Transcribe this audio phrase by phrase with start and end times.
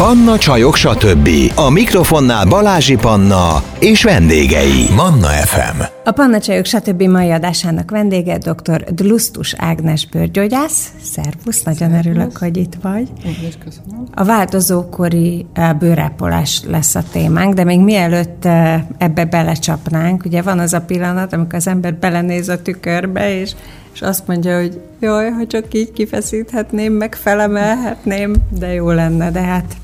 [0.00, 1.28] Panna Csajok, stb.
[1.54, 4.86] A mikrofonnál Balázsi Panna és vendégei.
[4.96, 5.82] Manna FM.
[6.04, 7.02] A Panna Csajok, stb.
[7.02, 8.84] mai adásának vendége dr.
[8.84, 10.88] Dlusztus Ágnes bőrgyógyász.
[11.02, 12.06] Szervusz, nagyon Szervusz.
[12.06, 13.08] örülök, hogy itt vagy.
[13.24, 13.34] Én
[13.64, 14.06] köszönöm.
[14.14, 20.58] A változókori eh, bőrápolás lesz a témánk, de még mielőtt eh, ebbe belecsapnánk, ugye van
[20.58, 23.52] az a pillanat, amikor az ember belenéz a tükörbe, és
[23.92, 29.40] és azt mondja, hogy jaj, ha csak így kifeszíthetném, meg felemelhetném, de jó lenne, de
[29.40, 29.76] hát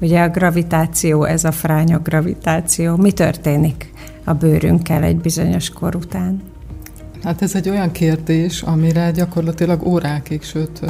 [0.00, 2.96] ugye a gravitáció, ez a fránya gravitáció.
[2.96, 3.92] Mi történik
[4.24, 6.42] a bőrünkkel egy bizonyos kor után?
[7.22, 10.80] Hát ez egy olyan kérdés, amire gyakorlatilag órákig, sőt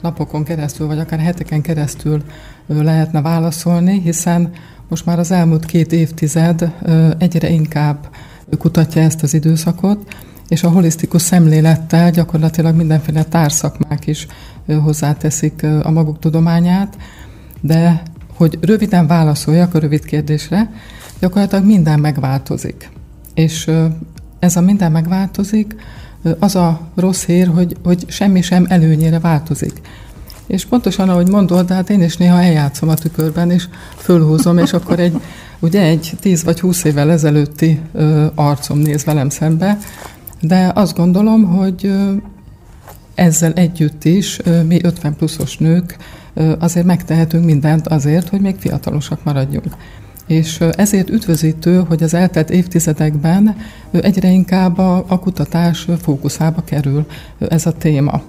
[0.00, 2.22] napokon keresztül, vagy akár heteken keresztül
[2.66, 4.50] lehetne válaszolni, hiszen
[4.88, 6.72] most már az elmúlt két évtized
[7.18, 8.08] egyre inkább
[8.58, 10.14] kutatja ezt az időszakot,
[10.48, 14.26] és a holisztikus szemlélettel gyakorlatilag mindenféle társzakmák is
[14.82, 16.96] hozzáteszik a maguk tudományát,
[17.60, 18.02] de
[18.42, 20.70] hogy röviden válaszoljak a rövid kérdésre,
[21.20, 22.90] gyakorlatilag minden megváltozik.
[23.34, 23.70] És
[24.38, 25.76] ez a minden megváltozik,
[26.38, 29.80] az a rossz hír, hogy, hogy semmi sem előnyére változik.
[30.46, 33.64] És pontosan ahogy mondod, de hát én is néha eljátszom a tükörben, és
[33.96, 35.20] fölhúzom, és akkor egy,
[35.66, 39.78] ugye egy 10 vagy 20 évvel ezelőtti ö, arcom néz velem szembe,
[40.40, 41.92] de azt gondolom, hogy
[43.14, 45.96] ezzel együtt is mi 50 pluszos nők
[46.58, 49.76] azért megtehetünk mindent azért, hogy még fiatalosak maradjunk.
[50.26, 53.56] És ezért üdvözítő, hogy az eltelt évtizedekben
[53.90, 57.06] egyre inkább a, a kutatás fókuszába kerül
[57.38, 58.22] ez a téma.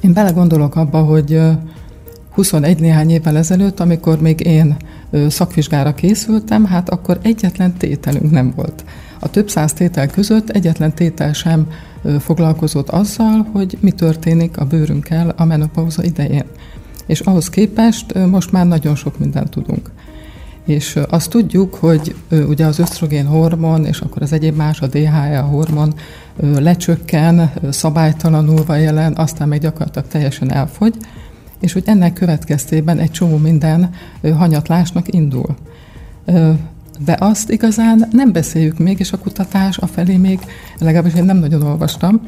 [0.00, 1.40] Én belegondolok abba, hogy
[2.34, 4.76] 21 néhány évvel ezelőtt, amikor még én
[5.28, 8.84] szakvizsgára készültem, hát akkor egyetlen tételünk nem volt.
[9.20, 11.66] A több száz tétel között egyetlen tétel sem
[12.18, 16.44] foglalkozott azzal, hogy mi történik a bőrünkkel a menopauza idején.
[17.12, 19.90] És ahhoz képest most már nagyon sok mindent tudunk.
[20.66, 25.40] És azt tudjuk, hogy ugye az ösztrogén hormon, és akkor az egyéb más, a DHA
[25.40, 25.94] hormon
[26.40, 30.94] lecsökken, szabálytalanulva jelen, aztán meg gyakorlatilag teljesen elfogy,
[31.60, 33.90] és hogy ennek következtében egy csomó minden
[34.22, 35.56] hanyatlásnak indul.
[37.04, 40.40] De azt igazán nem beszéljük még, és a kutatás a felé még,
[40.78, 42.20] legalábbis én nem nagyon olvastam,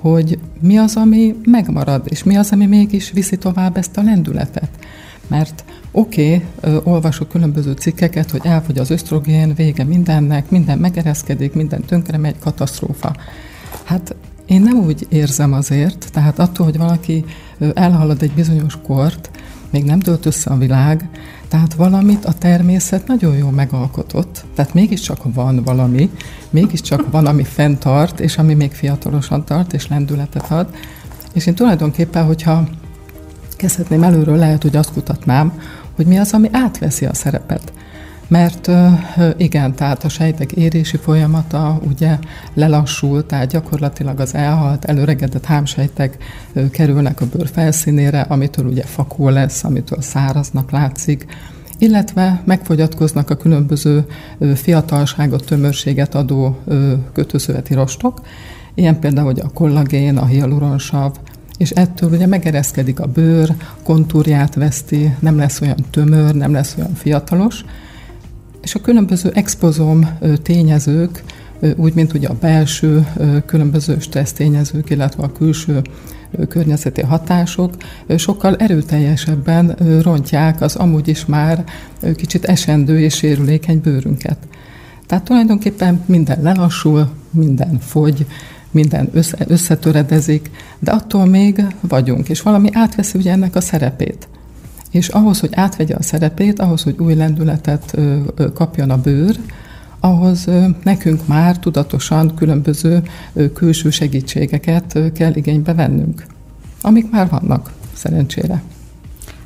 [0.00, 4.70] hogy mi az, ami megmarad, és mi az, ami mégis viszi tovább ezt a lendületet.
[5.26, 11.82] Mert oké, okay, olvasok különböző cikkeket, hogy elfogy az ösztrogén, vége mindennek, minden megereszkedik, minden
[11.84, 13.14] tönkre megy, katasztrófa.
[13.84, 14.14] Hát
[14.46, 17.24] én nem úgy érzem azért, tehát attól, hogy valaki
[17.74, 19.30] elhalad egy bizonyos kort,
[19.70, 21.08] még nem tölt össze a világ,
[21.50, 26.10] tehát valamit a természet nagyon jól megalkotott, tehát mégiscsak van valami,
[26.50, 30.74] mégiscsak van, ami fenntart, és ami még fiatalosan tart, és lendületet ad.
[31.32, 32.68] És én tulajdonképpen, hogyha
[33.56, 35.60] kezdhetném előről, lehet, hogy azt kutatnám,
[35.96, 37.72] hogy mi az, ami átveszi a szerepet.
[38.30, 38.70] Mert
[39.36, 42.18] igen, tehát a sejtek érési folyamata ugye
[42.54, 46.16] lelassul, tehát gyakorlatilag az elhalt, előregedett hámsejtek
[46.70, 51.26] kerülnek a bőr felszínére, amitől ugye fakó lesz, amitől száraznak látszik,
[51.78, 54.06] illetve megfogyatkoznak a különböző
[54.54, 56.58] fiatalságot, tömörséget adó
[57.12, 58.20] kötőszöveti rostok,
[58.74, 61.12] ilyen például hogy a kollagén, a hialuronsav,
[61.56, 66.94] és ettől ugye megereszkedik a bőr, kontúrját veszti, nem lesz olyan tömör, nem lesz olyan
[66.94, 67.64] fiatalos,
[68.62, 71.22] és a különböző expozom tényezők,
[71.76, 73.06] úgy, mint ugye a belső
[73.46, 75.82] különböző stressz tényezők, illetve a külső
[76.48, 77.74] környezeti hatások
[78.16, 81.64] sokkal erőteljesebben rontják az amúgy is már
[82.16, 84.38] kicsit esendő és sérülékeny bőrünket.
[85.06, 88.26] Tehát tulajdonképpen minden lelassul, minden fogy,
[88.70, 94.28] minden össze, összetöredezik, de attól még vagyunk, és valami átveszi ugye ennek a szerepét.
[94.90, 97.96] És ahhoz, hogy átvegye a szerepét, ahhoz, hogy új lendületet
[98.54, 99.36] kapjon a bőr,
[100.00, 100.48] ahhoz
[100.82, 103.02] nekünk már tudatosan különböző
[103.54, 106.24] külső segítségeket kell igénybe vennünk,
[106.82, 108.62] amik már vannak, szerencsére.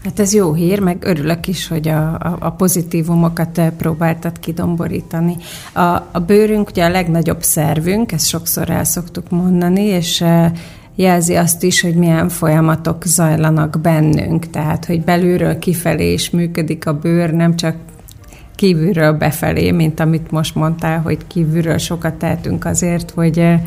[0.05, 5.37] Hát ez jó hír, meg örülök is, hogy a, a, a pozitívumokat próbáltad kidomborítani.
[5.73, 5.81] A,
[6.13, 10.25] a bőrünk ugye a legnagyobb szervünk, ezt sokszor el szoktuk mondani, és
[10.95, 16.99] jelzi azt is, hogy milyen folyamatok zajlanak bennünk, tehát hogy belülről kifelé is működik a
[16.99, 17.77] bőr, nem csak
[18.55, 23.61] kívülről befelé, mint amit most mondtál, hogy kívülről sokat tehetünk azért, hogy, eh,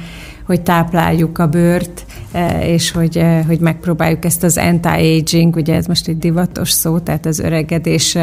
[0.46, 5.86] hogy tápláljuk a bőrt, eh, és hogy, eh, hogy megpróbáljuk ezt az anti-aging, ugye ez
[5.86, 8.18] most egy divatos szó, tehát az öregedés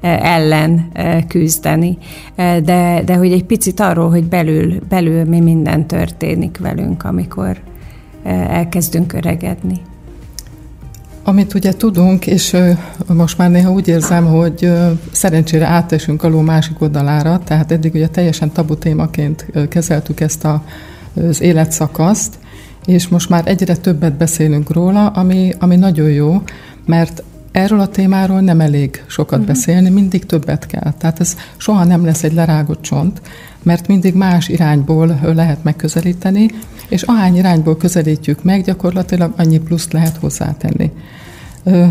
[0.00, 0.92] ellen
[1.28, 1.98] küzdeni,
[2.36, 7.56] de, de hogy egy picit arról, hogy belül, belül mi minden történik velünk, amikor
[8.28, 9.80] elkezdünk öregedni.
[11.22, 12.56] Amit ugye tudunk, és
[13.06, 14.72] most már néha úgy érzem, hogy
[15.10, 20.64] szerencsére átesünk a ló másik oldalára, tehát eddig ugye teljesen tabu témaként kezeltük ezt a,
[21.28, 22.38] az életszakaszt,
[22.86, 26.42] és most már egyre többet beszélünk róla, ami, ami nagyon jó,
[26.86, 27.22] mert
[27.58, 29.46] erről a témáról nem elég sokat uh-huh.
[29.46, 30.92] beszélni, mindig többet kell.
[30.98, 33.20] Tehát ez soha nem lesz egy lerágott csont,
[33.62, 36.50] mert mindig más irányból lehet megközelíteni,
[36.88, 40.90] és ahány irányból közelítjük meg, gyakorlatilag annyi pluszt lehet hozzátenni.
[41.64, 41.86] Ö,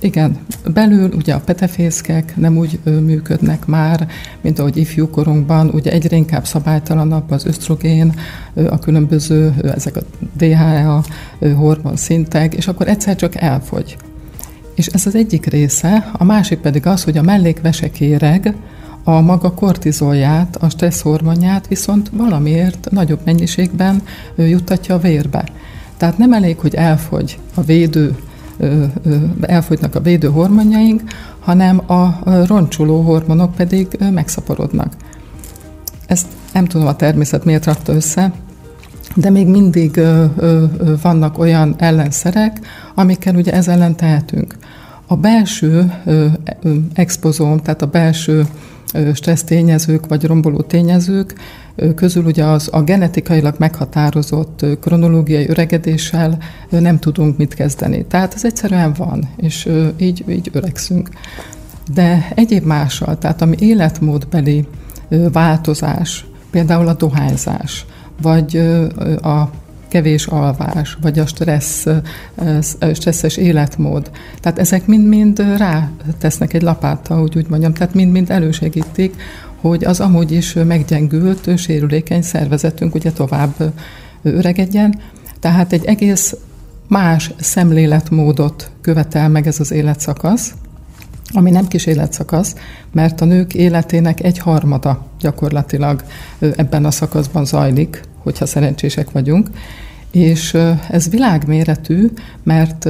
[0.00, 0.38] igen,
[0.74, 4.08] belül ugye a petefészkek nem úgy ö, működnek már,
[4.40, 8.14] mint ahogy ifjúkorunkban, ugye egyre inkább szabálytalanabb az ösztrogén,
[8.54, 10.00] ö, a különböző, ö, ezek a
[10.36, 11.04] DHA
[11.54, 13.96] hormon szintek, és akkor egyszer csak elfogy.
[14.74, 18.54] És ez az egyik része, a másik pedig az, hogy a mellékvesekéreg,
[19.04, 24.02] a maga kortizolját, a stresszhormonját viszont valamiért nagyobb mennyiségben
[24.36, 25.48] juttatja a vérbe.
[25.96, 28.16] Tehát nem elég, hogy elfogy a védő,
[29.40, 31.02] elfogynak a védő hormonjaink,
[31.38, 34.92] hanem a roncsoló hormonok pedig megszaporodnak.
[36.06, 38.32] Ezt nem tudom a természet miért rakta össze,
[39.14, 40.00] de még mindig
[41.02, 42.60] vannak olyan ellenszerek,
[42.94, 44.56] amikkel ugye ez ellen tehetünk.
[45.06, 45.92] A belső
[46.92, 48.46] expozóm, tehát a belső
[49.14, 51.34] stressz tényezők vagy romboló tényezők
[51.94, 58.04] közül ugye az a genetikailag meghatározott kronológiai öregedéssel nem tudunk mit kezdeni.
[58.04, 61.08] Tehát ez egyszerűen van, és így, így öregszünk.
[61.94, 64.66] De egyéb mással, tehát ami életmódbeli
[65.32, 67.86] változás, például a dohányzás,
[68.22, 68.56] vagy
[69.22, 69.50] a
[69.88, 71.86] kevés alvás, vagy a stressz,
[72.92, 74.10] stresszes életmód.
[74.40, 79.22] Tehát ezek mind-mind rá tesznek egy lapáttal, hogy úgy mondjam, tehát mind-mind elősegítik,
[79.60, 83.54] hogy az amúgy is meggyengült, sérülékeny szervezetünk ugye tovább
[84.22, 85.00] öregedjen.
[85.40, 86.36] Tehát egy egész
[86.88, 90.54] más szemléletmódot követel meg ez az életszakasz,
[91.32, 92.54] ami nem kis életszakasz,
[92.92, 96.04] mert a nők életének egy harmada gyakorlatilag
[96.38, 99.50] ebben a szakaszban zajlik, hogyha szerencsések vagyunk,
[100.10, 100.56] és
[100.90, 102.10] ez világméretű,
[102.42, 102.88] mert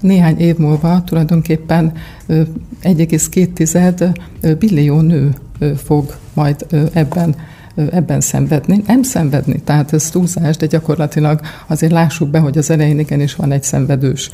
[0.00, 1.92] néhány év múlva tulajdonképpen
[2.28, 5.34] 1,2 billió nő
[5.76, 7.34] fog majd ebben
[7.74, 8.82] ebben szenvedni.
[8.86, 13.52] Nem szenvedni, tehát ez túlzás, de gyakorlatilag azért lássuk be, hogy az elején igenis van
[13.52, 14.30] egy szenvedős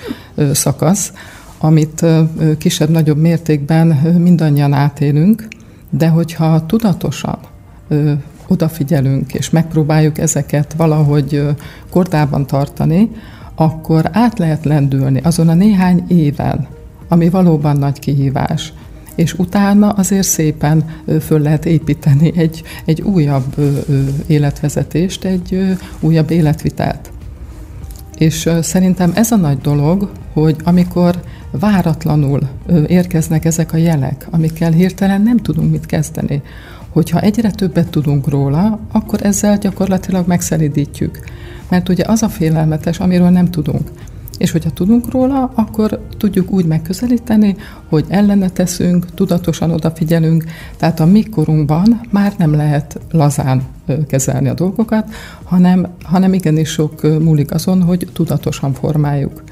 [0.53, 1.13] szakasz,
[1.59, 2.05] amit
[2.59, 3.87] kisebb-nagyobb mértékben
[4.19, 5.49] mindannyian átélünk,
[5.91, 7.39] de hogyha tudatosan
[8.49, 11.43] odafigyelünk, és megpróbáljuk ezeket valahogy
[11.91, 13.11] kordában tartani,
[13.55, 16.67] akkor át lehet lendülni azon a néhány éven,
[17.09, 18.73] ami valóban nagy kihívás.
[19.15, 20.85] És utána azért szépen
[21.21, 23.55] föl lehet építeni egy, egy újabb
[24.27, 27.11] életvezetést, egy újabb életvitelt.
[28.19, 32.41] És szerintem ez a nagy dolog, hogy amikor váratlanul
[32.87, 36.43] érkeznek ezek a jelek, amikkel hirtelen nem tudunk mit kezdeni,
[36.89, 41.19] hogyha egyre többet tudunk róla, akkor ezzel gyakorlatilag megszelidítjük.
[41.69, 43.91] Mert ugye az a félelmetes, amiről nem tudunk.
[44.39, 47.57] És hogyha tudunk róla, akkor tudjuk úgy megközelíteni,
[47.89, 50.45] hogy ellene teszünk, tudatosan odafigyelünk,
[50.77, 53.63] tehát a mi korunkban már nem lehet lazán
[54.07, 55.15] kezelni a dolgokat,
[55.45, 59.43] hanem, hanem igenis sok múlik azon, hogy tudatosan formáljuk.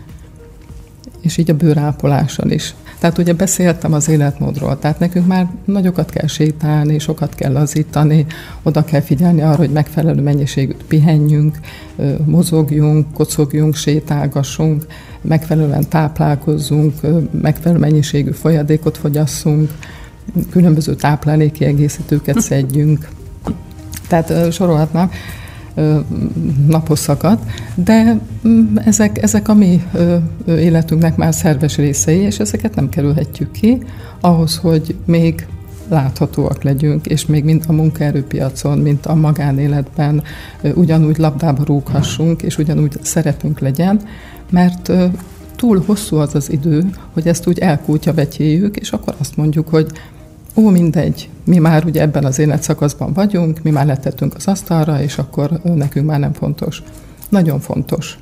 [1.21, 2.75] És így a bőrápolással is.
[2.99, 8.27] Tehát ugye beszéltem az életmódról, tehát nekünk már nagyokat kell sétálni, sokat kell lazítani,
[8.63, 11.59] oda kell figyelni arra, hogy megfelelő mennyiségűt pihenjünk,
[12.25, 14.87] mozogjunk, kocogjunk, sétálgassunk,
[15.21, 16.95] megfelelően táplálkozzunk,
[17.41, 19.71] megfelelő mennyiségű folyadékot fogyasszunk,
[20.51, 23.09] különböző táplálékiegészítőket szedjünk.
[24.09, 25.11] Tehát sorolhatnám
[26.67, 27.43] naposzakat,
[27.75, 29.83] de mm, ezek, ezek a mi
[30.47, 33.83] életünknek már szerves részei, és ezeket nem kerülhetjük ki
[34.21, 35.47] ahhoz, hogy még
[35.89, 40.23] láthatóak legyünk, és még mind a munkaerőpiacon, mint a magánéletben
[40.75, 44.01] ugyanúgy labdába rúghassunk, és ugyanúgy szerepünk legyen,
[44.51, 44.93] mert
[45.57, 49.87] túl hosszú az az idő, hogy ezt úgy elkútja betyéljük, és akkor azt mondjuk, hogy
[50.57, 55.19] ó, mindegy, mi már ugye ebben az életszakaszban vagyunk, mi már letettünk az asztalra, és
[55.19, 56.83] akkor nekünk már nem fontos.
[57.29, 58.19] Nagyon fontos.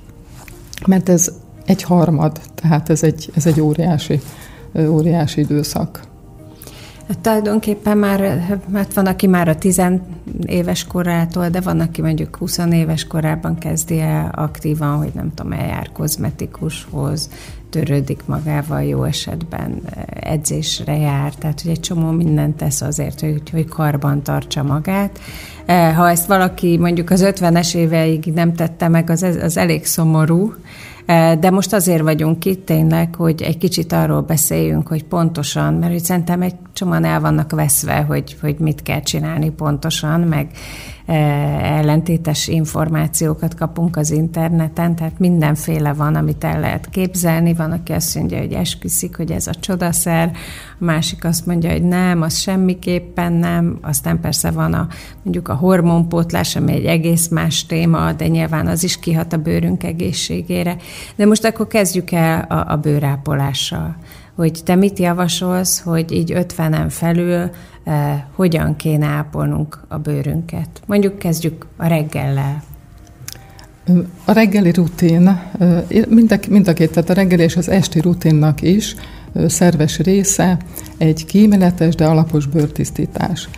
[0.87, 1.33] Mert ez
[1.65, 4.21] egy harmad, tehát ez egy, ez egy óriási,
[4.79, 6.01] óriási időszak.
[7.09, 8.21] Hát tulajdonképpen már,
[8.73, 9.83] hát van, aki már a 10
[10.47, 15.53] éves korától, de van, aki mondjuk 20 éves korában kezdi el aktívan, hogy nem tudom,
[15.53, 17.31] eljár kozmetikushoz,
[17.71, 19.83] törődik magával jó esetben,
[20.21, 25.19] edzésre jár, tehát hogy egy csomó mindent tesz azért, hogy, hogy karban tartsa magát.
[25.67, 30.55] Ha ezt valaki mondjuk az 50-es éveig nem tette meg, az, az elég szomorú,
[31.41, 36.05] De most azért vagyunk itt tényleg, hogy egy kicsit arról beszéljünk, hogy pontosan, mert hogy
[36.05, 40.51] szerintem egy csomóan el vannak veszve, hogy, hogy mit kell csinálni pontosan, meg
[41.07, 47.55] ellentétes információkat kapunk az interneten, tehát mindenféle van, amit el lehet képzelni.
[47.55, 50.31] Van, aki azt mondja, hogy esküszik, hogy ez a csodaszer,
[50.81, 53.79] a másik azt mondja, hogy nem, az semmiképpen nem.
[53.83, 54.89] Aztán persze van a,
[55.23, 59.83] mondjuk a hormonpótlás, ami egy egész más téma, de nyilván az is kihat a bőrünk
[59.83, 60.77] egészségére.
[61.17, 63.97] De most akkor kezdjük el a, a bőrápolással
[64.35, 67.51] hogy te mit javasolsz, hogy így 50-en felül
[67.85, 70.69] eh, hogyan kéne ápolnunk a bőrünket.
[70.87, 72.63] Mondjuk kezdjük a reggellel.
[74.25, 78.01] A reggeli rutin, eh, mind a, mind a két, tehát a reggeli és az esti
[78.01, 78.95] rutinnak is
[79.33, 80.59] eh, szerves része
[80.97, 83.49] egy kíméletes, de alapos bőrtisztítás.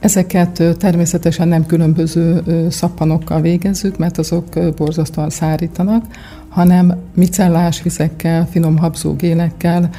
[0.00, 6.04] Ezeket természetesen nem különböző szappanokkal végezzük, mert azok borzasztóan szárítanak,
[6.58, 9.90] hanem micellás vizekkel, finom habzógélekkel,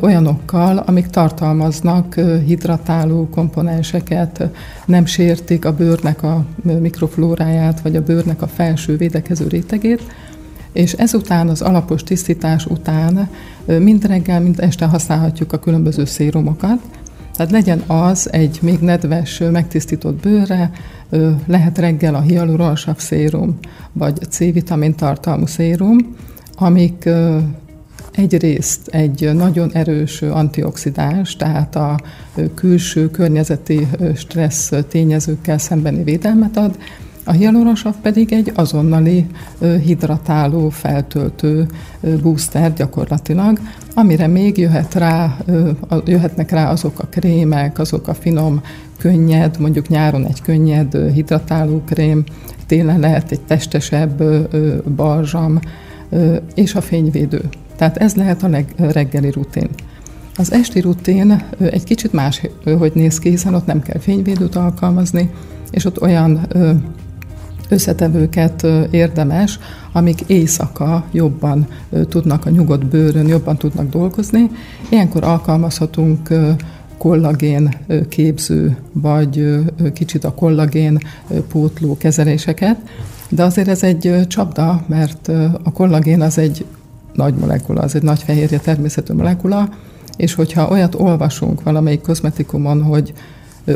[0.00, 2.14] olyanokkal, amik tartalmaznak
[2.46, 4.48] hidratáló komponenseket,
[4.86, 10.02] nem sértik a bőrnek a mikroflóráját, vagy a bőrnek a felső védekező rétegét,
[10.72, 13.28] és ezután, az alapos tisztítás után
[13.78, 16.78] mind reggel, mind este használhatjuk a különböző szérumokat,
[17.36, 20.70] tehát legyen az egy még nedves, megtisztított bőrre,
[21.46, 23.58] lehet reggel a hialuronsav szérum,
[23.92, 26.16] vagy C-vitamin tartalmú szérum,
[26.54, 27.08] amik
[28.12, 32.00] egyrészt egy nagyon erős antioxidáns, tehát a
[32.54, 36.78] külső környezeti stressz tényezőkkel szembeni védelmet ad,
[37.28, 39.26] a hialuronsav pedig egy azonnali
[39.84, 41.66] hidratáló, feltöltő
[42.22, 43.58] booster gyakorlatilag,
[43.94, 45.36] amire még jöhet rá,
[46.04, 48.60] jöhetnek rá azok a krémek, azok a finom,
[48.98, 52.24] könnyed, mondjuk nyáron egy könnyed hidratáló krém,
[52.66, 54.22] télen lehet egy testesebb
[54.96, 55.60] balzsam,
[56.54, 57.42] és a fényvédő.
[57.76, 59.68] Tehát ez lehet a reggeli rutin.
[60.36, 62.40] Az esti rutin egy kicsit más,
[62.78, 65.30] hogy néz ki, hiszen ott nem kell fényvédőt alkalmazni,
[65.70, 66.46] és ott olyan
[67.68, 69.58] összetevőket érdemes,
[69.92, 71.66] amik éjszaka jobban
[72.08, 74.50] tudnak a nyugodt bőrön, jobban tudnak dolgozni.
[74.88, 76.28] Ilyenkor alkalmazhatunk
[76.98, 77.74] kollagén
[78.08, 80.98] képző, vagy kicsit a kollagén
[81.48, 82.76] pótló kezeléseket,
[83.28, 85.28] de azért ez egy csapda, mert
[85.62, 86.64] a kollagén az egy
[87.14, 89.68] nagy molekula, az egy nagy fehérje természetű molekula,
[90.16, 93.12] és hogyha olyat olvasunk valamelyik kozmetikumon, hogy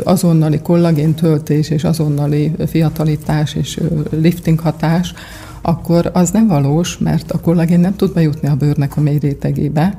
[0.03, 3.79] azonnali kollagén töltés és azonnali fiatalítás és
[4.09, 5.13] lifting hatás,
[5.61, 9.97] akkor az nem valós, mert a kollagén nem tud bejutni a bőrnek a mély rétegébe,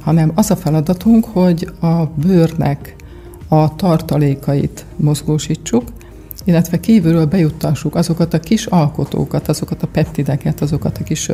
[0.00, 2.96] hanem az a feladatunk, hogy a bőrnek
[3.48, 5.82] a tartalékait mozgósítsuk,
[6.44, 11.30] illetve kívülről bejuttassuk azokat a kis alkotókat, azokat a peptideket, azokat a kis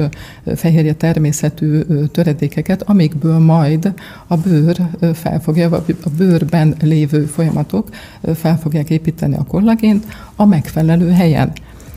[0.55, 1.81] fehérje természetű
[2.13, 3.95] töredékeket, amikből majd
[4.27, 4.77] a bőr
[5.15, 5.71] felfogja,
[6.05, 7.89] a bőrben lévő folyamatok
[8.35, 10.07] fel fogják építeni a kollagént
[10.37, 11.53] a megfelelő helyen.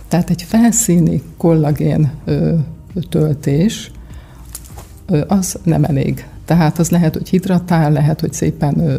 [0.07, 2.11] Tehát egy felszíni kollagén
[3.09, 3.91] töltés
[5.27, 6.25] az nem elég.
[6.47, 8.95] Tehát az lehet, hogy hidratál, lehet, hogy szépen ö,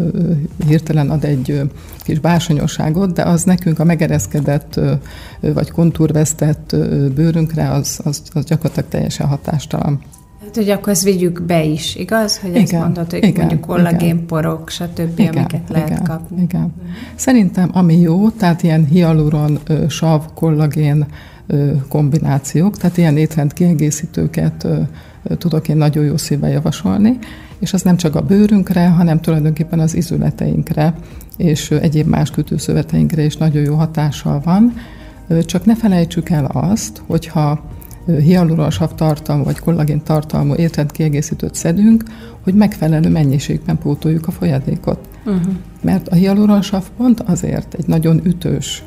[0.67, 1.63] hirtelen ad egy ö,
[1.99, 4.93] kis bársonyosságot, de az nekünk a megereszkedett ö,
[5.41, 10.01] vagy kontúrvesztett ö, bőrünkre az, az, az gyakorlatilag teljesen hatástalan.
[10.41, 12.39] Hát, hogy akkor ezt vigyük be is, igaz?
[12.39, 16.43] Hogy igen, ezt mondod, hogy igen, mondjuk kollagénporok, stb., igen, amiket lehet igen, kapni.
[16.43, 16.73] Igen.
[17.15, 21.07] Szerintem ami jó, tehát ilyen hialuron, sav, kollagén
[21.89, 24.67] kombinációk, tehát ilyen étrend kiegészítőket
[25.39, 27.19] tudok én nagyon jó szívvel javasolni,
[27.59, 30.95] és az nem csak a bőrünkre, hanem tulajdonképpen az izületeinkre
[31.37, 34.73] és egyéb más kötőszöveteinkre is nagyon jó hatással van.
[35.45, 37.65] Csak ne felejtsük el azt, hogyha
[38.07, 42.03] hialuronsav tartalmú vagy kollagén tartalmú étrendkiegészítőt szedünk,
[42.43, 45.09] hogy megfelelő mennyiségben pótoljuk a folyadékot.
[45.27, 45.53] Uh-huh.
[45.81, 48.85] Mert a hialuronsav pont azért egy nagyon ütős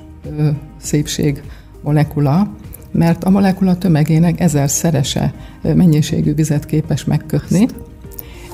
[0.77, 1.43] szépség
[1.81, 2.47] molekula,
[2.91, 7.67] mert a molekula tömegének ezer szerese mennyiségű vizet képes megkötni,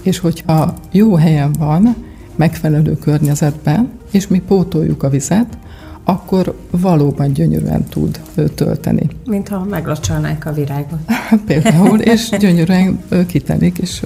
[0.01, 1.95] és hogyha jó helyen van,
[2.35, 5.57] megfelelő környezetben, és mi pótoljuk a vizet,
[6.03, 8.21] akkor valóban gyönyörűen tud
[8.55, 9.07] tölteni.
[9.25, 10.99] Mintha meglocsolnánk a virágot.
[11.47, 14.03] Például, és gyönyörűen kitelik, és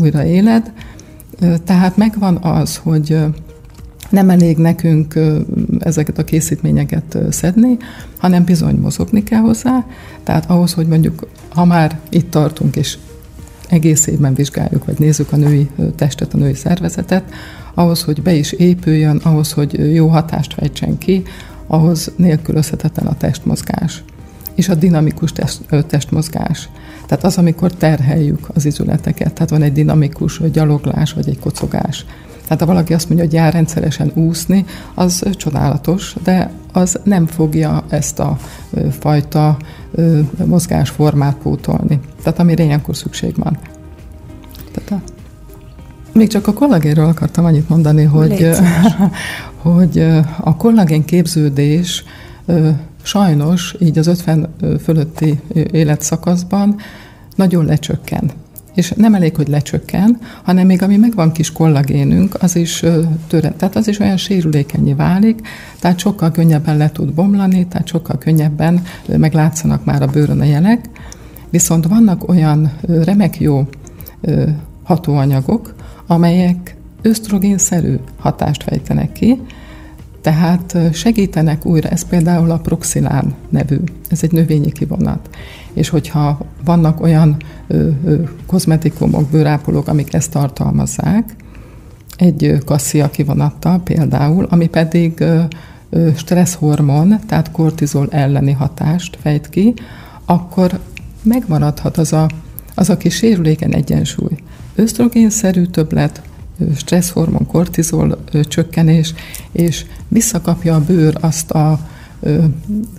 [0.00, 0.72] újra éled.
[1.64, 3.18] Tehát megvan az, hogy
[4.10, 5.14] nem elég nekünk
[5.78, 7.76] ezeket a készítményeket szedni,
[8.18, 9.86] hanem bizony mozogni kell hozzá.
[10.22, 12.98] Tehát ahhoz, hogy mondjuk, ha már itt tartunk, és
[13.68, 17.24] egész évben vizsgáljuk, vagy nézzük a női testet, a női szervezetet,
[17.74, 21.22] ahhoz, hogy be is épüljön, ahhoz, hogy jó hatást fejtsen ki,
[21.66, 24.02] ahhoz nélkülözhetetlen a testmozgás
[24.56, 26.68] és a dinamikus test, testmozgás.
[27.06, 32.04] Tehát az, amikor terheljük az izületeket, tehát van egy dinamikus gyaloglás vagy egy kocogás.
[32.46, 37.84] Tehát ha valaki azt mondja, hogy jár rendszeresen úszni, az csodálatos, de az nem fogja
[37.88, 38.38] ezt a
[38.98, 39.56] fajta
[40.44, 42.00] mozgásformát pótolni.
[42.22, 43.58] Tehát amire ilyenkor szükség van.
[44.72, 45.10] Tehát a,
[46.12, 48.50] még csak a kollagénről akartam annyit mondani, hogy,
[49.62, 49.98] hogy
[50.40, 52.04] a kollagén képződés
[53.02, 56.76] sajnos így az 50 fölötti életszakaszban
[57.34, 58.30] nagyon lecsökken.
[58.76, 62.84] És nem elég, hogy lecsökken, hanem még ami megvan kis kollagénünk, az is
[63.26, 65.40] töre, tehát az is olyan sérülékenyé válik,
[65.80, 70.88] tehát sokkal könnyebben le tud bomlani, tehát sokkal könnyebben meglátszanak már a bőrön a jelek.
[71.50, 72.72] Viszont vannak olyan
[73.04, 73.68] remek jó
[74.82, 75.74] hatóanyagok,
[76.06, 79.40] amelyek ösztrogénszerű hatást fejtenek ki,
[80.20, 83.76] tehát segítenek újra, ez például a proxilán nevű,
[84.08, 85.28] ez egy növényi kivonat.
[85.76, 91.36] És hogyha vannak olyan ö, ö, kozmetikumok, bőrápolók, amik ezt tartalmazzák,
[92.16, 95.40] egy kasszia kivonattal például, ami pedig ö,
[95.90, 99.74] ö, stresszhormon, tehát kortizol elleni hatást fejt ki,
[100.24, 100.78] akkor
[101.22, 102.28] megmaradhat az a,
[102.74, 104.36] az a kis sérüléken egyensúly.
[104.74, 106.22] Ösztrogénszerű többlet,
[106.76, 108.18] stresszhormon, kortizol
[108.48, 109.14] csökkenés,
[109.52, 111.78] és visszakapja a bőr azt a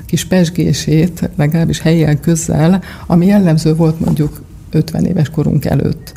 [0.06, 6.14] kis pesgését, legalábbis helyjel közel, ami jellemző volt mondjuk 50 éves korunk előtt.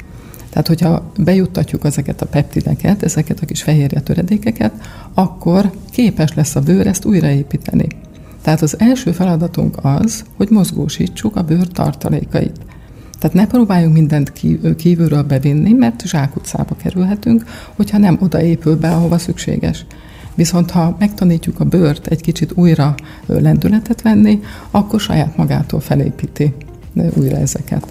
[0.50, 4.72] Tehát, hogyha bejuttatjuk ezeket a peptideket, ezeket a kis fehérje töredékeket,
[5.14, 7.86] akkor képes lesz a bőr ezt újraépíteni.
[8.42, 12.60] Tehát az első feladatunk az, hogy mozgósítsuk a bőr tartalékait.
[13.18, 14.32] Tehát ne próbáljunk mindent
[14.76, 17.44] kívülről bevinni, mert zsákutcába kerülhetünk,
[17.76, 19.86] hogyha nem odaépül be, ahova szükséges.
[20.34, 22.94] Viszont ha megtanítjuk a bőrt egy kicsit újra
[23.26, 26.54] lendületet venni, akkor saját magától felépíti
[27.14, 27.86] újra ezeket.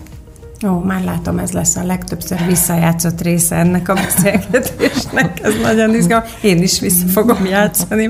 [0.67, 5.39] Ó, már látom, ez lesz a legtöbbször visszajátszott része ennek a beszélgetésnek.
[5.43, 6.29] Ez nagyon izgalmas.
[6.41, 8.09] Én is vissza fogom játszani.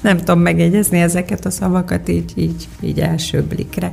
[0.00, 3.92] Nem tudom megjegyezni ezeket a szavakat így, így, így első blikre.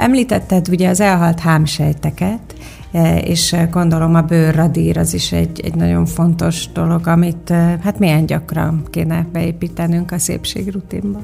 [0.00, 2.54] Említetted ugye az elhalt hámsejteket,
[3.20, 7.52] és gondolom a bőrradír az is egy, egy nagyon fontos dolog, amit
[7.82, 11.22] hát milyen gyakran kéne beépítenünk a szépségrutinba.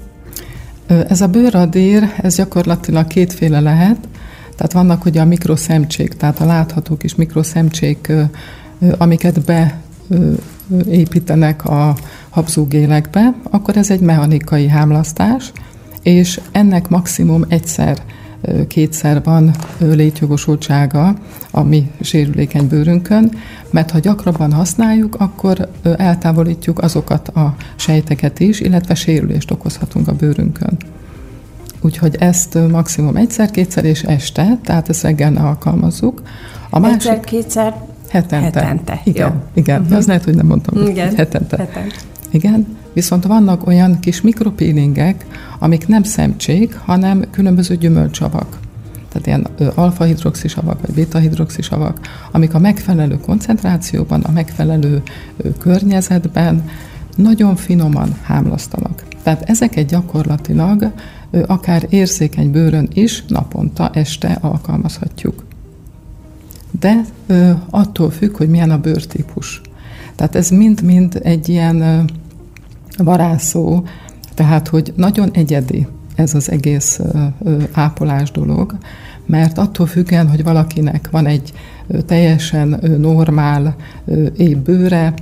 [0.87, 4.09] Ez a bőrradír, ez gyakorlatilag kétféle lehet.
[4.57, 8.13] Tehát vannak ugye a mikroszemcsék, tehát a látható kis mikroszemcsék,
[8.99, 9.41] amiket
[10.69, 11.97] beépítenek a
[12.31, 15.53] habzógélekbe, akkor ez egy mechanikai hámlasztás,
[16.03, 17.99] és ennek maximum egyszer
[18.69, 21.15] kétszer van létjogosultsága
[21.51, 23.33] a mi sérülékeny bőrünkön,
[23.71, 30.77] mert ha gyakrabban használjuk, akkor eltávolítjuk azokat a sejteket is, illetve sérülést okozhatunk a bőrünkön.
[31.83, 36.23] Úgyhogy ezt maximum egyszer-kétszer és este, tehát ezt reggel alkalmazzuk.
[36.71, 36.97] A másik...
[36.97, 37.75] Egyszer-kétszer
[38.09, 38.61] hetente.
[38.61, 39.43] Hetente, igen, jó.
[39.55, 39.97] Igen, uh-huh.
[39.97, 40.87] az lehet, hogy nem mondtam.
[40.87, 41.57] Igen, hetente.
[41.57, 41.95] hetente.
[42.31, 45.27] Igen, viszont vannak olyan kis mikropílingek,
[45.59, 48.59] amik nem szemcsék, hanem különböző gyümölcsavak.
[49.09, 55.03] Tehát ilyen alfa-hidroxisavak vagy beta-hidroxisavak, amik a megfelelő koncentrációban, a megfelelő
[55.59, 56.71] környezetben
[57.17, 59.03] nagyon finoman hámlasztanak.
[59.23, 60.93] Tehát ezeket gyakorlatilag
[61.47, 65.45] akár érzékeny bőrön is naponta, este alkalmazhatjuk.
[66.81, 67.05] De
[67.71, 69.61] attól függ, hogy milyen a bőrtípus.
[70.15, 72.11] Tehát ez mind-mind egy ilyen
[72.97, 73.85] varázszó,
[74.35, 77.01] tehát hogy nagyon egyedi ez az egész
[77.73, 78.77] ápolás dolog,
[79.27, 81.53] mert attól függően, hogy valakinek van egy
[82.07, 83.77] teljesen normál
[84.37, 85.15] épp bőre,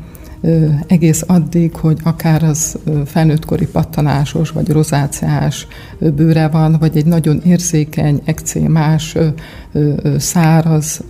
[0.87, 5.67] egész addig, hogy akár az felnőttkori pattanásos vagy rozáciás
[5.99, 9.17] bőre van, vagy egy nagyon érzékeny, ekcémás,
[10.19, 11.01] száraz,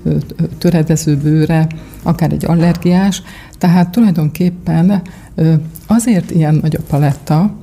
[0.58, 1.66] töredező bőre,
[2.02, 3.22] akár egy allergiás.
[3.58, 5.02] Tehát tulajdonképpen
[5.86, 7.54] azért ilyen nagy a paletta,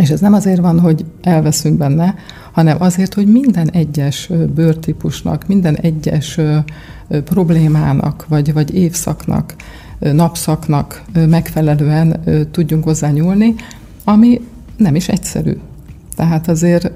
[0.00, 2.14] és ez nem azért van, hogy elveszünk benne,
[2.52, 6.40] hanem azért, hogy minden egyes bőrtípusnak, minden egyes
[7.08, 9.54] problémának, vagy, vagy évszaknak
[9.98, 13.54] napszaknak megfelelően tudjunk hozzányúlni,
[14.04, 14.40] ami
[14.76, 15.56] nem is egyszerű.
[16.16, 16.90] Tehát azért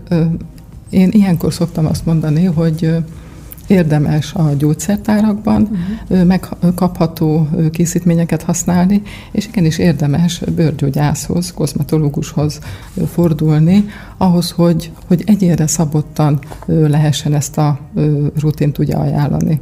[0.90, 2.96] én ilyenkor szoktam azt mondani, hogy
[3.70, 6.24] érdemes a gyógyszertárakban uh-huh.
[6.26, 12.60] megkapható készítményeket használni, és igenis érdemes bőrgyógyászhoz, kozmetológushoz
[13.12, 13.84] fordulni,
[14.16, 17.78] ahhoz, hogy, hogy egyénre szabottan lehessen ezt a
[18.40, 19.60] rutint ugye ajánlani.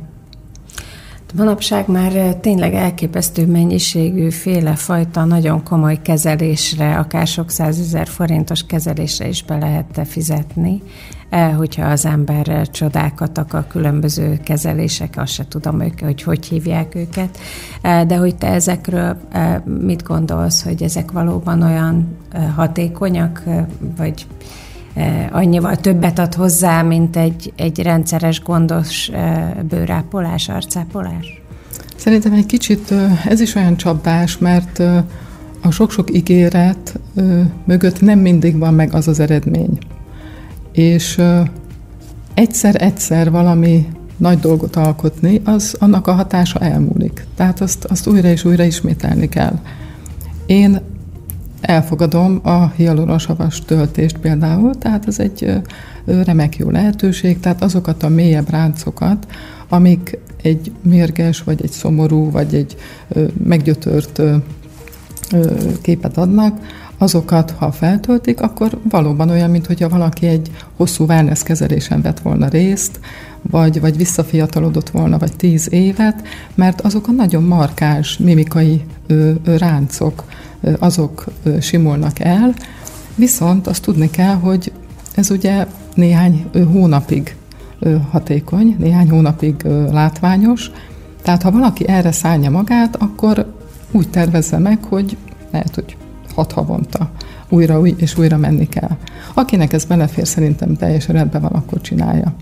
[1.34, 9.28] Manapság már tényleg elképesztő mennyiségű féle fajta nagyon komoly kezelésre, akár sok százezer forintos kezelésre
[9.28, 10.82] is be lehet fizetni,
[11.56, 17.38] hogyha az ember csodákat akar, különböző kezelések, azt se tudom, ők, hogy hogy hívják őket,
[17.82, 19.16] de hogy te ezekről
[19.64, 22.16] mit gondolsz, hogy ezek valóban olyan
[22.54, 23.42] hatékonyak,
[23.96, 24.26] vagy
[25.30, 29.11] annyival többet ad hozzá, mint egy, egy rendszeres, gondos
[29.68, 31.42] bőrápolás, arcápolás?
[31.96, 32.94] Szerintem egy kicsit
[33.28, 34.82] ez is olyan csapás, mert
[35.62, 36.98] a sok-sok ígéret
[37.64, 39.78] mögött nem mindig van meg az az eredmény.
[40.72, 41.20] És
[42.34, 47.26] egyszer-egyszer valami nagy dolgot alkotni, az annak a hatása elmúlik.
[47.37, 49.58] Tehát azt, azt újra és újra ismételni kell.
[50.46, 50.80] Én
[51.61, 55.62] elfogadom a hialuronasavas töltést például, tehát ez egy
[56.05, 59.27] remek jó lehetőség, tehát azokat a mélyebb ráncokat,
[59.68, 62.77] amik egy mérges, vagy egy szomorú, vagy egy
[63.44, 64.23] meggyötört
[65.81, 66.59] képet adnak,
[66.99, 73.01] azokat, ha feltöltik, akkor valóban olyan, mintha valaki egy hosszú wellness kezelésen vett volna részt,
[73.42, 76.23] vagy, vagy visszafiatalodott volna, vagy tíz évet,
[76.55, 80.25] mert azok a nagyon markáns mimikai ö, ö, ráncok,
[80.79, 81.25] azok
[81.61, 82.55] simulnak el,
[83.14, 84.73] viszont azt tudni kell, hogy
[85.14, 87.37] ez ugye néhány hónapig
[88.11, 89.55] hatékony, néhány hónapig
[89.90, 90.71] látványos,
[91.23, 93.53] tehát ha valaki erre szállja magát, akkor
[93.90, 95.16] úgy tervezze meg, hogy
[95.51, 95.97] lehet, hogy
[96.35, 97.11] hat havonta
[97.49, 98.97] újra és újra menni kell.
[99.35, 102.35] Akinek ez belefér, szerintem teljesen rendben van, akkor csinálja.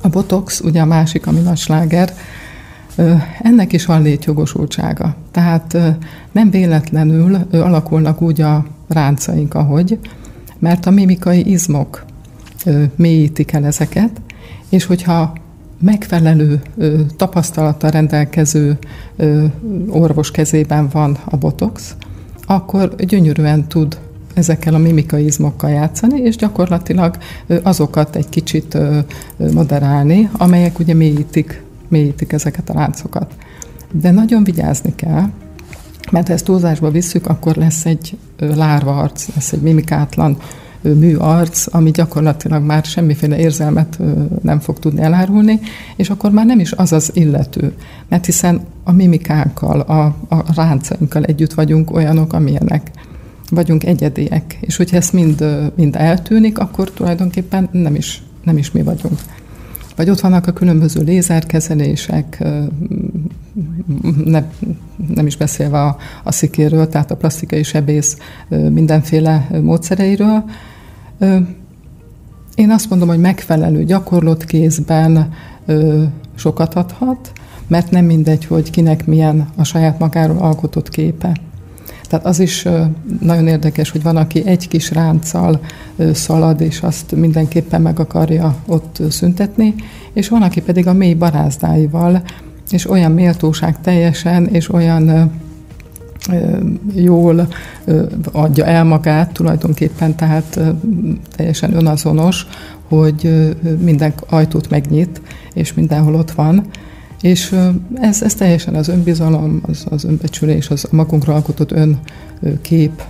[0.00, 2.12] A botox, ugye a másik, ami nagy sláger,
[3.42, 5.16] ennek is van létjogosultsága.
[5.30, 5.78] Tehát
[6.32, 9.98] nem véletlenül alakulnak úgy a ráncaink, ahogy,
[10.58, 12.04] mert a mimikai izmok
[12.96, 14.20] mélyítik el ezeket,
[14.68, 15.32] és hogyha
[15.80, 16.60] megfelelő
[17.16, 18.78] tapasztalattal rendelkező
[19.88, 21.94] orvos kezében van a botox,
[22.46, 23.98] akkor gyönyörűen tud
[24.34, 27.16] ezekkel a mimikai izmokkal játszani, és gyakorlatilag
[27.62, 28.78] azokat egy kicsit
[29.52, 33.34] moderálni, amelyek ugye mélyítik, mélyítik ezeket a láncokat.
[33.92, 35.30] De nagyon vigyázni kell,
[36.10, 40.36] mert ha ezt túlzásba visszük, akkor lesz egy lárva arc, lesz egy mimikátlan
[40.80, 43.98] műarc, ami gyakorlatilag már semmiféle érzelmet
[44.42, 45.60] nem fog tudni elárulni,
[45.96, 47.72] és akkor már nem is az az illető,
[48.08, 52.90] mert hiszen a mimikánkkal, a, a ráncainkkal együtt vagyunk olyanok, amilyenek
[53.50, 55.44] vagyunk egyediek, és hogyha ez mind,
[55.76, 59.18] mind eltűnik, akkor tulajdonképpen nem is, nem is mi vagyunk.
[59.98, 62.44] Vagy ott vannak a különböző lézerkezelések,
[64.24, 64.42] ne,
[65.14, 68.16] nem is beszélve a, a szikéről, tehát a plastikai sebész
[68.48, 70.44] mindenféle módszereiről.
[72.54, 75.32] Én azt mondom, hogy megfelelő gyakorlott kézben
[76.34, 77.32] sokat adhat,
[77.66, 81.36] mert nem mindegy, hogy kinek milyen a saját magáról alkotott képe.
[82.08, 82.66] Tehát az is
[83.20, 85.60] nagyon érdekes, hogy van, aki egy kis ránccal
[86.12, 89.74] szalad, és azt mindenképpen meg akarja ott szüntetni,
[90.12, 92.22] és van, aki pedig a mély barázdáival,
[92.70, 95.32] és olyan méltóság teljesen, és olyan
[96.94, 97.48] jól
[98.32, 100.60] adja el magát tulajdonképpen, tehát
[101.36, 102.46] teljesen önazonos,
[102.88, 103.48] hogy
[103.80, 105.20] minden ajtót megnyit,
[105.52, 106.66] és mindenhol ott van.
[107.20, 107.54] És
[107.94, 113.02] ez, ez teljesen az önbizalom, az, az önbecsülés, az a magunkra alkotott önkép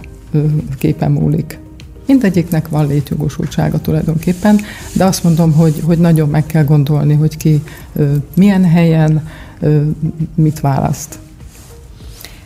[0.78, 1.58] képen múlik.
[2.06, 4.60] Mindegyiknek van létjogosultsága tulajdonképpen,
[4.92, 7.62] de azt mondom, hogy, hogy nagyon meg kell gondolni, hogy ki
[8.36, 9.28] milyen helyen
[10.34, 11.18] mit választ.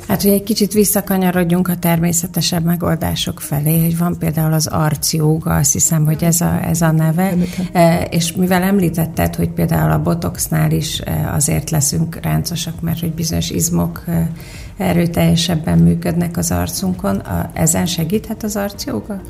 [0.08, 5.72] Hát, hogy egy kicsit visszakanyarodjunk a természetesebb megoldások felé, hogy van például az arcjóga, azt
[5.72, 7.34] hiszem, hogy ez a, ez a neve,
[7.72, 13.12] e, és mivel említetted, hogy például a botoxnál is e, azért leszünk ráncosak, mert hogy
[13.12, 14.30] bizonyos izmok e,
[14.76, 19.20] erőteljesebben működnek az arcunkon, a, ezen segíthet az arcjóga?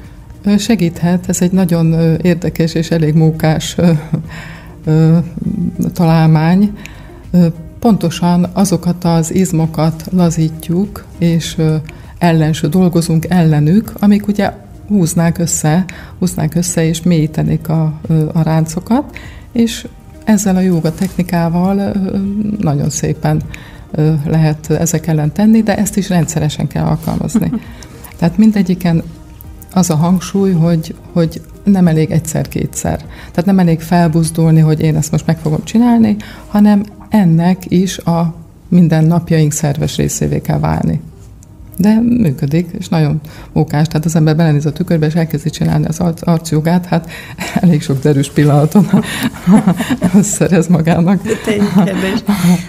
[0.58, 3.76] Segíthet, ez egy nagyon érdekes és elég mókás
[5.92, 6.72] találmány
[7.82, 11.56] pontosan azokat az izmokat lazítjuk, és
[12.18, 14.52] ellenső dolgozunk ellenük, amik ugye
[14.88, 15.84] húznák össze,
[16.18, 17.82] húznák össze és mélyítenék a,
[18.32, 19.18] a ráncokat,
[19.52, 19.86] és
[20.24, 21.92] ezzel a jóga technikával
[22.58, 23.42] nagyon szépen
[24.26, 27.52] lehet ezek ellen tenni, de ezt is rendszeresen kell alkalmazni.
[28.18, 29.02] Tehát mindegyiken
[29.72, 32.96] az a hangsúly, hogy, hogy nem elég egyszer-kétszer.
[33.30, 36.16] Tehát nem elég felbuzdulni, hogy én ezt most meg fogom csinálni,
[36.48, 38.34] hanem ennek is a
[38.68, 41.00] mindennapjaink szerves részévé kell válni.
[41.76, 43.20] De működik, és nagyon
[43.52, 43.86] mókás.
[43.86, 47.10] Tehát az ember belenéz a tükörbe, és elkezdi csinálni az arc, arcjogát, hát
[47.62, 48.86] elég sok derűs pillanaton
[50.22, 51.20] szerez magának.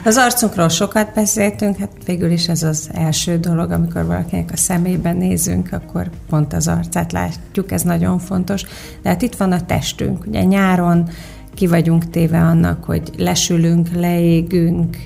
[0.03, 5.17] Az arcunkról sokat beszéltünk, hát végül is ez az első dolog, amikor valakinek a szemében
[5.17, 8.65] nézünk, akkor pont az arcát látjuk, ez nagyon fontos.
[9.01, 10.25] De hát itt van a testünk.
[10.25, 11.09] Ugye nyáron
[11.53, 14.97] ki vagyunk téve annak, hogy lesülünk, leégünk,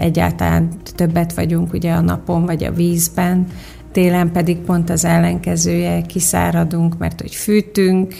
[0.00, 3.46] egyáltalán többet vagyunk ugye a napon vagy a vízben,
[3.92, 8.14] télen pedig pont az ellenkezője, kiszáradunk, mert hogy fűtünk,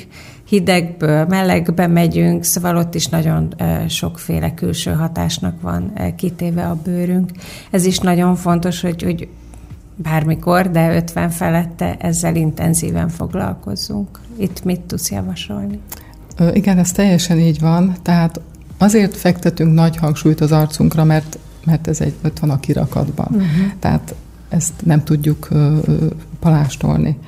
[0.48, 3.54] hidegből melegbe megyünk, szóval ott is nagyon
[3.88, 7.30] sokféle külső hatásnak van kitéve a bőrünk.
[7.70, 9.28] Ez is nagyon fontos, hogy, hogy
[9.96, 14.20] bármikor, de 50 felette ezzel intenzíven foglalkozzunk.
[14.38, 15.80] Itt mit tudsz javasolni?
[16.52, 17.96] Igen, ez teljesen így van.
[18.02, 18.40] Tehát
[18.78, 23.28] azért fektetünk nagy hangsúlyt az arcunkra, mert, mert ez egy, ott van a kirakatban.
[23.30, 23.72] Uh-huh.
[23.78, 24.14] Tehát
[24.48, 25.76] ezt nem tudjuk ö,
[26.38, 27.18] palástolni.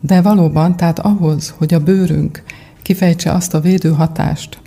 [0.00, 2.42] De valóban, tehát ahhoz, hogy a bőrünk
[2.82, 4.58] kifejtse azt a védőhatást,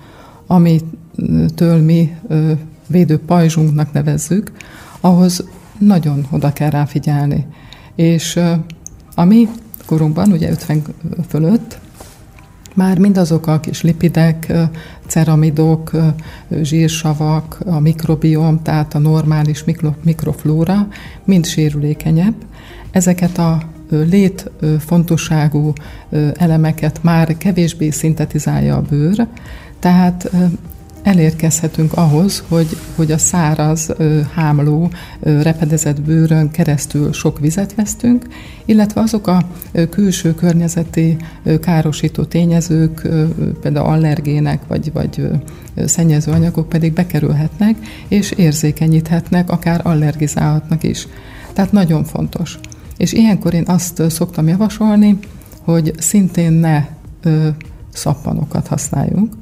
[0.47, 2.51] amitől mi ö,
[2.87, 4.51] védő pajzsunknak nevezzük,
[4.99, 5.43] ahhoz
[5.77, 7.45] nagyon oda kell rá figyelni.
[7.95, 8.39] És
[9.15, 9.47] a mi
[9.85, 10.83] korunkban, ugye 50
[11.27, 11.79] fölött,
[12.75, 14.53] már mindazok a kis lipidek,
[15.07, 15.91] ceramidok,
[16.61, 19.63] zsírsavak, a mikrobiom, tehát a normális
[20.03, 20.87] mikroflóra
[21.23, 22.35] mind sérülékenyebb.
[22.91, 25.73] Ezeket a létfontosságú
[26.33, 29.27] elemeket már kevésbé szintetizálja a bőr,
[29.79, 30.29] tehát
[31.05, 33.93] elérkezhetünk ahhoz, hogy, hogy a száraz,
[34.33, 34.89] hámló,
[35.19, 38.27] repedezett bőrön keresztül sok vizet vesztünk,
[38.65, 39.47] illetve azok a
[39.89, 41.17] külső környezeti
[41.61, 43.07] károsító tényezők,
[43.61, 45.29] például allergének vagy, vagy
[45.85, 47.75] szennyező anyagok pedig bekerülhetnek,
[48.07, 51.07] és érzékenyíthetnek, akár allergizálhatnak is.
[51.53, 52.59] Tehát nagyon fontos.
[52.97, 55.19] És ilyenkor én azt szoktam javasolni,
[55.61, 56.85] hogy szintén ne
[57.93, 59.33] szappanokat használjunk,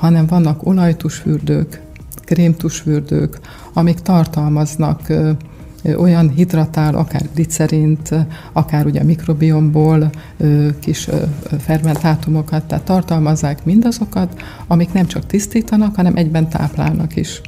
[0.00, 1.80] hanem vannak olajtusfürdők,
[2.24, 3.38] krémtusfürdők,
[3.72, 5.12] amik tartalmaznak
[5.96, 8.14] olyan hidratál, akár glicerint,
[8.52, 10.10] akár ugye mikrobiomból
[10.80, 11.08] kis
[11.58, 17.40] fermentátumokat, tehát tartalmazzák mindazokat, amik nem csak tisztítanak, hanem egyben táplálnak is.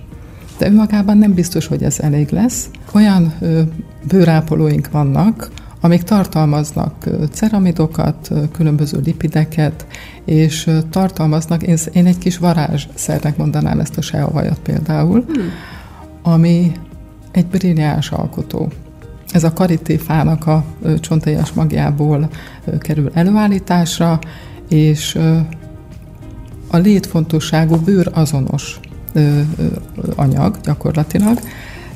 [0.58, 2.70] De önmagában nem biztos, hogy ez elég lesz.
[2.92, 3.34] Olyan
[4.08, 5.50] bőrápolóink vannak,
[5.84, 9.86] amik tartalmaznak ceramidokat, különböző lipideket,
[10.24, 15.48] és tartalmaznak, én, egy kis varázsszernek mondanám ezt a seavajat például, hmm.
[16.22, 16.72] ami
[17.30, 18.72] egy brilliáns alkotó.
[19.30, 20.64] Ez a karitéfának a
[21.00, 22.28] csontéjas magjából
[22.78, 24.18] kerül előállításra,
[24.68, 25.18] és
[26.70, 28.80] a létfontosságú bőr azonos
[30.16, 31.38] anyag gyakorlatilag,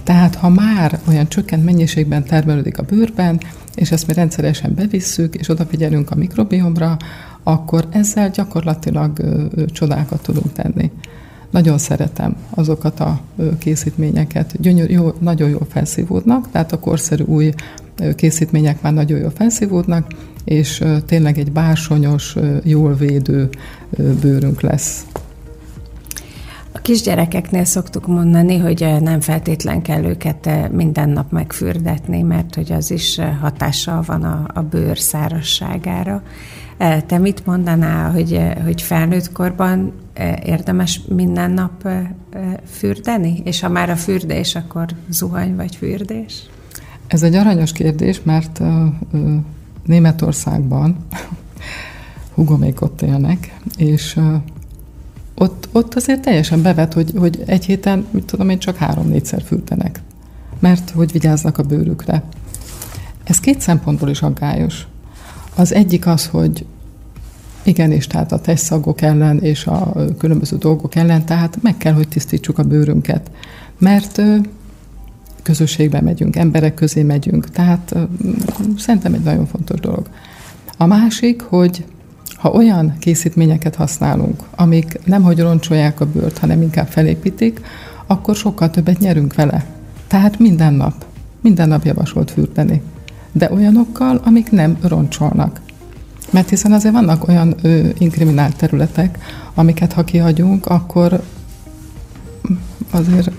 [0.03, 3.40] tehát ha már olyan csökkent mennyiségben termelődik a bőrben,
[3.76, 6.96] és ezt mi rendszeresen bevisszük, és odafigyelünk a mikrobiomra,
[7.42, 9.20] akkor ezzel gyakorlatilag
[9.66, 10.90] csodákat tudunk tenni.
[11.50, 13.20] Nagyon szeretem azokat a
[13.58, 14.60] készítményeket.
[14.60, 17.52] Gyönyör, jó, nagyon jól felszívódnak, tehát a korszerű új
[18.14, 20.06] készítmények már nagyon jól felszívódnak,
[20.44, 23.48] és tényleg egy bársonyos, jól védő
[24.20, 25.04] bőrünk lesz.
[26.87, 33.20] Kisgyerekeknél szoktuk mondani, hogy nem feltétlen kell őket minden nap megfürdetni, mert hogy az is
[33.40, 36.22] hatással van a, a bőr szárasságára.
[37.07, 39.92] Te mit mondanál, hogy, hogy felnőtt korban
[40.44, 41.88] érdemes minden nap
[42.70, 43.40] fürdeni?
[43.44, 46.42] És ha már a fürdés, akkor zuhany vagy fürdés?
[47.07, 48.61] Ez egy aranyos kérdés, mert
[49.85, 50.96] Németországban
[52.35, 54.18] hugomék ott élnek, és
[55.38, 60.01] ott, ott azért teljesen bevet, hogy, hogy egy héten, mit tudom én, csak három-négyszer fürtenek,
[60.59, 62.22] mert hogy vigyáznak a bőrükre.
[63.25, 64.87] Ez két szempontból is aggályos.
[65.55, 66.64] Az egyik az, hogy
[67.62, 72.59] igenis, tehát a testszagok ellen és a különböző dolgok ellen, tehát meg kell, hogy tisztítsuk
[72.59, 73.31] a bőrünket.
[73.79, 74.22] Mert
[75.42, 77.94] közösségbe megyünk, emberek közé megyünk, tehát
[78.79, 80.09] szerintem egy nagyon fontos dolog.
[80.77, 81.85] A másik, hogy
[82.37, 87.61] ha olyan készítményeket használunk, amik nem hogy roncsolják a bőrt, hanem inkább felépítik,
[88.07, 89.64] akkor sokkal többet nyerünk vele.
[90.07, 91.05] Tehát minden nap,
[91.40, 92.83] minden nap javasolt fürdeni.
[93.33, 95.61] De olyanokkal, amik nem roncsolnak.
[96.31, 99.18] Mert hiszen azért vannak olyan ö, inkriminált területek,
[99.55, 101.22] amiket ha kihagyunk, akkor
[102.90, 103.31] azért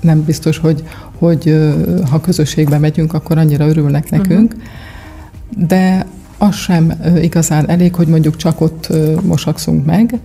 [0.00, 0.84] nem biztos, hogy,
[1.18, 1.72] hogy
[2.10, 4.52] ha közösségbe megyünk, akkor annyira örülnek nekünk.
[4.52, 5.66] Uh-huh.
[5.66, 6.06] De
[6.38, 6.92] az sem
[7.22, 8.88] igazán elég, hogy mondjuk csak ott
[9.22, 10.18] mosakszunk meg.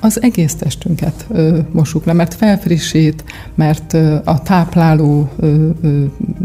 [0.00, 3.24] az egész testünket ö, mossuk le, mert felfrissít,
[3.54, 3.92] mert
[4.24, 5.30] a tápláló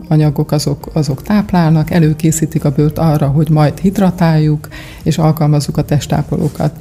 [0.08, 4.68] anyagok azok, azok táplálnak, előkészítik a bőrt arra, hogy majd hidratáljuk,
[5.04, 6.76] és alkalmazzuk a testápolókat.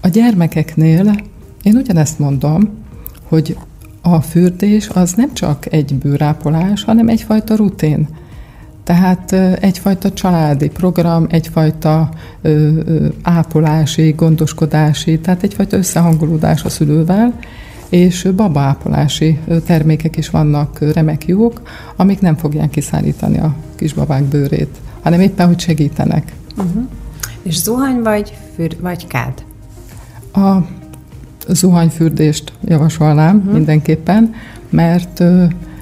[0.00, 1.14] A gyermekeknél
[1.62, 2.68] én ugyanezt mondom,
[3.22, 3.56] hogy
[4.02, 8.08] a fürdés az nem csak egy bőrápolás, hanem egyfajta rutin.
[8.84, 12.08] Tehát egyfajta családi program, egyfajta
[13.22, 17.38] ápolási, gondoskodási, tehát egyfajta összehangolódás a szülővel,
[17.88, 21.62] és babaápolási termékek is vannak remek jók,
[21.96, 26.32] amik nem fogják kiszállítani a kisbabák bőrét, hanem éppen, hogy segítenek.
[26.56, 26.82] Uh-huh.
[27.42, 29.44] És zuhany vagy, fürd, vagy kád?
[30.32, 30.56] A
[31.48, 33.52] zuhanyfürdést javasolnám uh-huh.
[33.52, 34.34] mindenképpen,
[34.70, 35.22] mert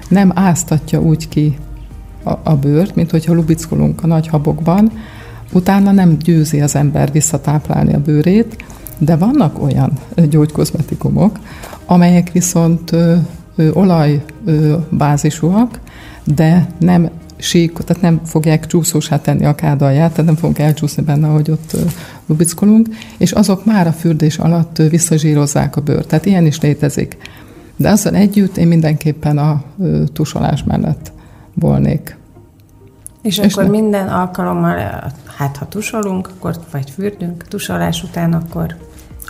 [0.09, 1.57] nem áztatja úgy ki
[2.23, 4.91] a, a bőrt, mint hogyha lubickolunk a nagy habokban,
[5.51, 8.63] utána nem győzi az ember visszatáplálni a bőrét,
[8.97, 9.91] de vannak olyan
[10.29, 11.39] gyógykozmetikumok,
[11.85, 12.95] amelyek viszont
[13.73, 15.79] olajbázisúak,
[16.23, 21.27] de nem sík, tehát nem fogják csúszósá tenni a kádalját, tehát nem fogunk elcsúszni benne,
[21.27, 21.75] hogy ott
[22.25, 26.07] lubickolunk, és azok már a fürdés alatt visszazsírozzák a bőrt.
[26.07, 27.17] Tehát ilyen is létezik.
[27.75, 29.63] De azzal együtt én mindenképpen a
[30.13, 31.11] tusolás mellett
[31.61, 32.17] volnék.
[33.21, 33.69] És, és akkor ne...
[33.69, 34.75] minden alkalommal,
[35.37, 38.75] hát ha tusolunk, akkor vagy fürdünk, tusolás után, akkor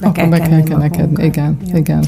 [0.02, 1.78] be akkor kell be kell kenekedni, igen, ja.
[1.78, 2.06] igen.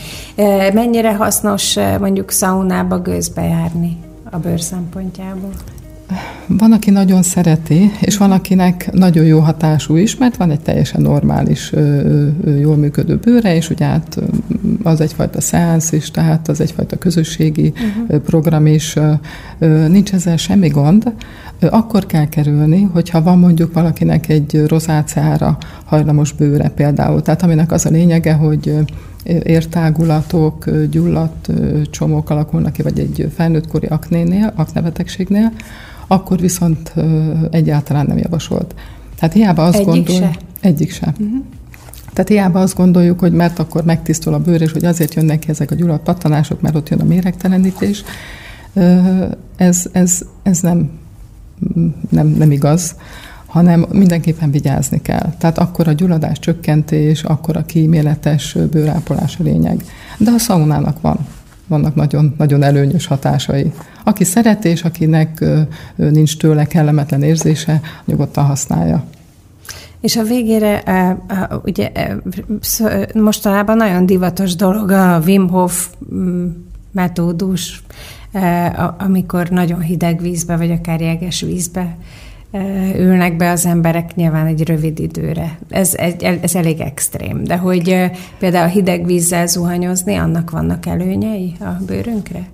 [0.73, 5.51] Mennyire hasznos mondjuk szaunába gőzbe járni a bőr szempontjából?
[6.47, 11.01] Van, aki nagyon szereti, és van, akinek nagyon jó hatású is, mert van egy teljesen
[11.01, 11.73] normális,
[12.59, 14.19] jól működő bőre, és ugye hát
[14.83, 18.19] az egyfajta szeánsz is, tehát az egyfajta közösségi uh-huh.
[18.19, 18.95] program is.
[19.87, 21.13] Nincs ezzel semmi gond.
[21.69, 27.85] Akkor kell kerülni, hogyha van mondjuk valakinek egy rozáciára hajlamos bőre például, tehát aminek az
[27.85, 28.73] a lényege, hogy
[29.43, 31.51] értágulatok, gyulladt
[31.89, 35.51] csomók alakulnak ki, vagy egy felnőttkori aknénél, aknebetegségnél,
[36.07, 36.93] akkor viszont
[37.51, 38.75] egyáltalán nem javasolt.
[39.19, 40.31] Tehát hiába azt egyik gondol, se?
[40.61, 41.13] Egyik se.
[41.19, 41.43] Uh-huh.
[42.13, 45.49] Tehát hiába azt gondoljuk, hogy mert akkor megtisztul a bőr, és hogy azért jönnek ki
[45.49, 48.03] ezek a gyulladt pattanások, mert ott jön a méregtelenítés.
[49.55, 50.89] Ez, ez, ez nem,
[52.09, 52.95] nem, nem igaz,
[53.45, 55.33] hanem mindenképpen vigyázni kell.
[55.37, 59.83] Tehát akkor a gyulladás csökkentés, akkor a kíméletes bőrápolás a lényeg.
[60.17, 61.17] De a szaunának van
[61.67, 63.73] vannak nagyon, nagyon előnyös hatásai.
[64.03, 65.45] Aki szeret és akinek
[65.95, 69.03] nincs tőle kellemetlen érzése, nyugodtan használja.
[70.03, 70.83] És a végére,
[71.63, 71.91] ugye
[73.13, 76.47] mostanában nagyon divatos dolog a Wim Hof mm,
[76.91, 77.83] metódus,
[78.97, 81.97] amikor nagyon hideg vízbe, vagy akár jeges vízbe
[82.97, 85.57] ülnek be az emberek nyilván egy rövid időre.
[85.69, 85.93] Ez,
[86.41, 92.47] ez elég extrém, de hogy például hideg vízzel zuhanyozni, annak vannak előnyei a bőrünkre?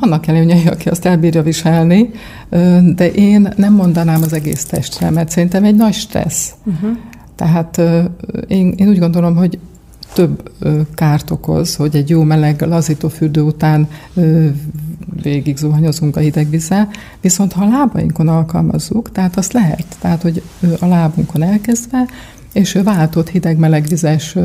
[0.00, 2.10] Vannak előnyei, aki azt elbírja viselni,
[2.94, 6.54] de én nem mondanám az egész testre, mert szerintem egy nagy stressz.
[6.64, 6.90] Uh-huh.
[7.36, 7.80] Tehát
[8.48, 9.58] én, én úgy gondolom, hogy
[10.14, 10.50] több
[10.94, 13.88] kárt okoz, hogy egy jó meleg lazító fürdő után
[15.22, 16.88] végig zuhanyozunk a hideg vízzel,
[17.20, 20.42] viszont ha a lábainkon alkalmazzuk, tehát azt lehet, tehát hogy
[20.80, 22.06] a lábunkon elkezdve,
[22.52, 24.36] és váltott hideg-meleg vizes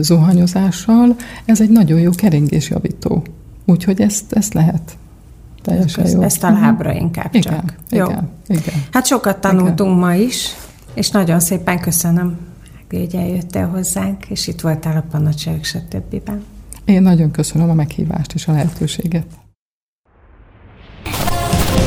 [0.00, 3.24] zuhanyozással, ez egy nagyon jó keringésjavító.
[3.66, 4.96] Úgyhogy ezt, ezt lehet.
[5.62, 6.22] Teljesen ezt, jó.
[6.22, 7.76] Ezt a lábra inkább igen, csak.
[7.90, 8.56] Igen, jó.
[8.56, 8.84] igen.
[8.92, 10.08] Hát sokat tanultunk igen.
[10.08, 10.48] ma is,
[10.94, 12.38] és nagyon szépen köszönöm,
[12.90, 16.30] hogy eljöttél hozzánk, és itt voltál a panacságok, stb.
[16.84, 19.26] Én nagyon köszönöm a meghívást és a lehetőséget.